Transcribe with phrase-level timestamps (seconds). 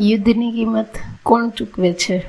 [0.00, 0.86] યુદ્ધની કિંમત
[1.22, 2.22] કોણ ચૂકવે છે?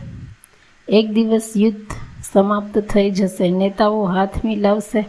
[0.88, 1.92] એક દિવસ યુદ્ધ
[2.34, 3.50] સમાપ્ત થઈ જશે.
[3.50, 5.06] નેતાઓ હાથ મિલાવશે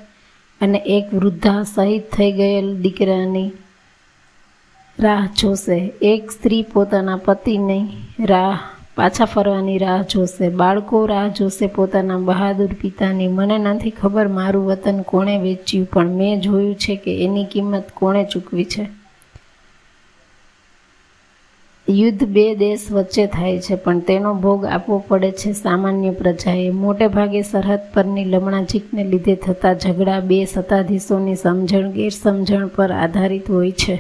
[0.60, 3.50] અને એક વૃદ્ધા શહીદ થઈ ગયેલ દીકરાની
[4.98, 5.92] રાહ જોશે.
[6.02, 7.88] એક સ્ત્રી પોતાના પતિની
[8.20, 8.58] રાહ,
[8.94, 10.48] પાછા ફરવાની રાહ જોશે.
[10.48, 13.28] બાળકો રાહ જોશે પોતાના બહાદુર પિતાની.
[13.28, 18.24] મને નથી ખબર મારું વતન કોણે વેચ્યું, પણ મેં જોયું છે કે એની કિંમત કોણે
[18.24, 18.99] ચૂકવી છે.
[21.90, 26.70] યુદ્ધ બે દેશ વચ્ચે થાય છે, પણ તેનો ભોગ આપવો પડે છે સામાન્ય પ્રજાએ.
[26.82, 33.70] મોટે ભાગે સરહદ પરની લમણાજીકને લીધે થતા ઝઘડા બે સત્તાધીશોની સમજણ, ગેરસમજણ પર આધારિત હોય
[33.72, 33.96] છે.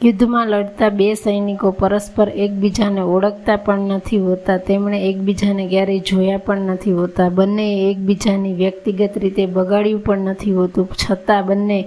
[0.00, 6.70] યુદ્ધમાં લડતા બે સૈનિકો પરસ્પર એકબીજાને ઓળખતા પણ નથી હોતા, તેમણે એકબીજાને ક્યારેય જોયા પણ
[6.70, 7.28] નથી હોતા.
[7.28, 11.78] બંનેએ એકબીજાની વ્યક્તિગત રીતે બગાડ્યું પણ નથી હોતું, છતાં બંને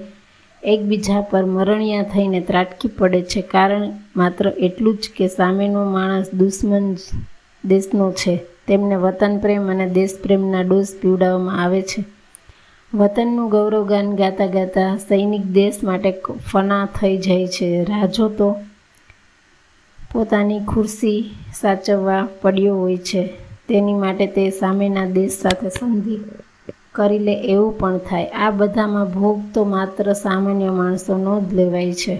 [0.66, 6.95] એકબીજા પર મરણિયા થઈને ત્રાટકી પડે છે કારણ માત્ર એટલું જ કે સામેનો માણસ દુશ્મન
[7.66, 8.39] દેશનો છે.
[8.67, 12.03] તેમને વતન પ્રેમ અને દેશપ્રેમના ડોઝ પીવડાવવામાં આવે છે.
[12.94, 17.84] વતનનું ગૌરવગાન ગાતા ગાતા સૈનિક દેશ માટે ફના થઈ જાય છે.
[17.84, 18.56] રાજો તો
[20.14, 21.30] પોતાની ખુરશી
[21.61, 23.30] સાચવવા પડ્યો હોય છે.
[23.69, 26.17] તેની માટે તે સામેના દેશ સાથે સંધિ
[26.95, 28.25] કરી લે એવું પણ થાય.
[28.25, 32.19] આ બધામાં ભોગ તો માત્ર સામાન્ય માણસોનો જ લેવાય છે.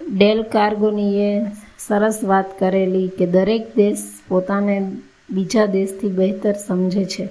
[0.00, 1.46] ડેલ કાર્ગોનીએ
[1.78, 4.76] સરસ વાત કરેલી કે દરેક દેશ પોતાને
[5.30, 7.28] બીજા દેશથી બહેતર સમજે છે.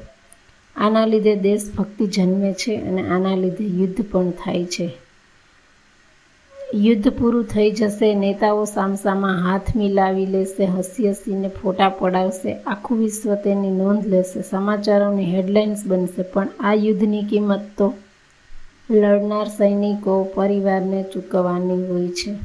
[0.75, 4.89] આના લીધે દેશભક્તિ જન્મે છે અને આના લીધે યુદ્ધ પણ થાય છે.
[6.73, 13.36] યુદ્ધ પૂરું થઈ જશે, નેતાઓ સામસામાં હાથ મિલાવી લેશે હસી હસીને ફોટા પડાવશે, આખું વિશ્વ
[13.36, 16.22] તેની નોંધ લેશે, સમાચારોની હેડલાઇન્સ બનશે.
[16.22, 17.94] પણ આ યુદ્ધની કિંમત તો
[18.92, 22.36] લડનાર સૈનિકો, પરિવારને ચૂકવવાની હોય છે.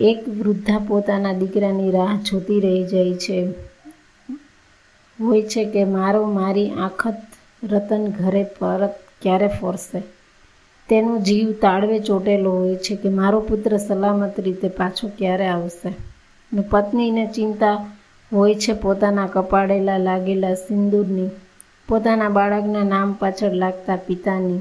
[0.00, 3.48] એક વૃદ્ધા પોતાના દીકરાની રાહ જોતી રહી જાય છે.
[5.20, 7.16] હોય છે કે મારો, મારી આખત
[7.70, 10.02] રતન ઘરે પરત ક્યારે ફરશે?
[10.88, 15.88] તેનો જીવ તાળવે ચોટેલો હોય છે કે મારો પુત્ર સલામત રીતે પાછો ક્યારે આવશે?
[15.88, 17.86] અને પત્નીને ચિંતા
[18.32, 21.28] હોય છે પોતાના કપાળેલા લાગેલા સિંદૂરની,
[21.88, 24.60] પોતાના બાળકના નામ પાછળ લાગતા પિતાની.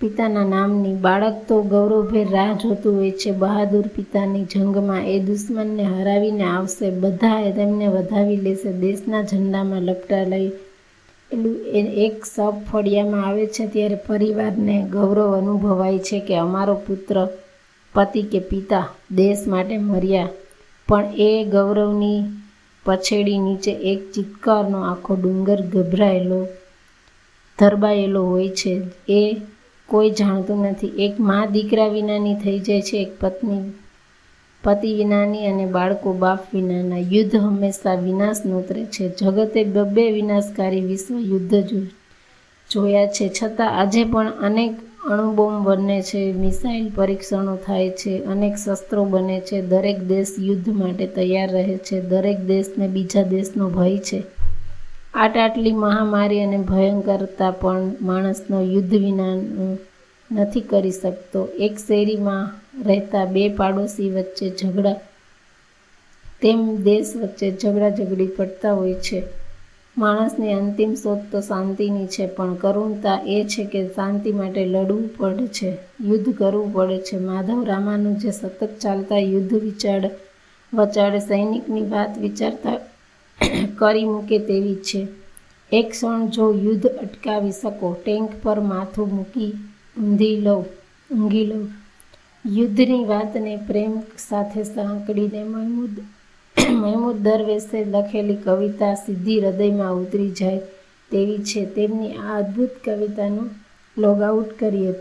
[0.00, 3.30] પિતાના નામની બાળક તો ગૌરવભેર રાહ જોતું હોય છે.
[3.30, 6.90] બહાદુર પિતાની જંગમાં એ દુશ્મનને હરાવીને આવશે.
[6.90, 8.72] બધા તેમને વધાવી લેશે.
[8.72, 10.50] દેશના ઝંડામાં લપટા લઈ
[11.32, 17.16] એક સબ ફળિયામાં આવે છે ત્યારે પરિવારને ગૌરવ અનુભવાય છે કે અમારો પુત્ર,
[17.94, 20.28] પતિ કે પિતા દેશ માટે મર્યા.
[20.88, 22.22] પણ એ ગૌરવની
[22.84, 26.40] પછેડી નીચે એક ચિત્કારનો આખો ડુંગર ગભરાયેલો,
[27.58, 28.80] ધરબાયેલો હોય છે.
[29.08, 29.36] એ
[29.88, 30.86] કોઈ જાણતું નથી.
[30.86, 32.96] એક મા દીકરા વિનાની થઈ જાય છે.
[32.96, 33.60] એક પત્ની
[34.68, 39.08] પતિ વિનાની અને બાળકો બાપ વિનાના યુદ્ધ હંમેશા વિનાશ નોતરે છે.
[39.20, 41.54] જગતે બબ્બે વિનાશકારી વિશ્વ યુદ્ધ
[42.70, 43.30] જોયા છે.
[43.42, 44.76] છતાં આજે પણ અનેક
[45.10, 49.62] અણુબોમ્બ બને છે, મિસાઇલ પરીક્ષણો થાય છે, અનેક શસ્ત્રો બને છે.
[49.62, 52.00] દરેક દેશ યુદ્ધ માટે તૈયાર રહે છે.
[52.00, 54.22] દરેક દેશને બીજા દેશનો ભય છે.
[55.14, 59.78] આટ આટલી મહામારી અને ભયંકરતા પણ માણસનો યુદ્ધ વિનાનું
[60.30, 61.48] નથી કરી શકતો.
[61.58, 62.50] એક શેરીમાં
[62.84, 64.92] રહેતા બે પાડોશી વચ્ચે ઝઘડા.
[66.42, 69.22] તેમ દેશ વચ્ચે ઝઘડા ઝઘડી પડતા હોય છે.
[69.98, 75.46] માણસની અંતિમ શોધ તો શાંતિની છે, પણ કરુણતા એ છે કે શાંતિ માટે લડવું પડે
[75.46, 77.16] છે, યુદ્ધ કરવું પડે છે.
[77.18, 80.10] માધવ રામાનું જે સતત ચાલતા યુદ્ધ વિચાર
[80.74, 82.76] વચાડે સૈનિકની વાત વિચારતા
[83.74, 85.08] કરી મૂકે તેવી છે.
[85.72, 89.52] એક ક્ષણ જો યુદ્ધ અટકાવી શકો, ટેન્ક પર માથું મૂકી
[89.96, 90.64] ઊંધી લઉં
[91.14, 91.68] ઊંઘી લઉં
[92.46, 95.96] યુદ્ધની વાતને પ્રેમ સાથે સાંકળીને મહેમૂદ
[96.70, 100.58] મહેમૂદ દરવેશે લખેલી કવિતા સીધી હૃદયમાં ઉતરી જાય
[101.10, 101.64] તેવી છે.
[101.64, 103.50] તેમની આ અદ્ભુત કવિતાનું
[103.98, 104.92] લોગઆઉટ કરીએ.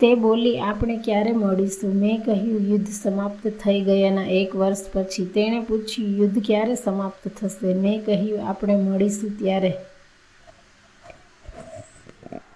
[0.00, 1.94] તે બોલી, આપણે ક્યારે મળીશું?
[1.94, 5.24] મેં કહ્યું, યુદ્ધ સમાપ્ત થઈ ગયાના એક વર્ષ પછી.
[5.24, 7.74] તેણે પૂછ્યું, યુદ્ધ ક્યારે સમાપ્ત થશે?
[7.74, 9.72] મેં કહ્યું, આપણે મળીશું ત્યારે.